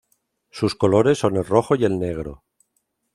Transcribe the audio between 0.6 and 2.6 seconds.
colores son el rojo y el negro.